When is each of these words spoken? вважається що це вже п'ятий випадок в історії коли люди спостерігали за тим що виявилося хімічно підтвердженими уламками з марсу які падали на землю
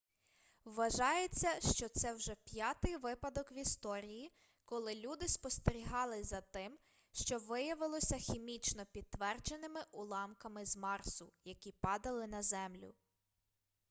вважається 0.65 1.59
що 1.61 1.89
це 1.89 2.13
вже 2.13 2.35
п'ятий 2.43 2.97
випадок 2.97 3.51
в 3.51 3.53
історії 3.57 4.31
коли 4.65 4.95
люди 4.95 5.27
спостерігали 5.27 6.23
за 6.23 6.41
тим 6.41 6.77
що 7.13 7.37
виявилося 7.39 8.17
хімічно 8.17 8.85
підтвердженими 8.85 9.81
уламками 9.91 10.65
з 10.65 10.77
марсу 10.77 11.33
які 11.43 11.71
падали 11.71 12.27
на 12.27 12.43
землю 12.43 12.93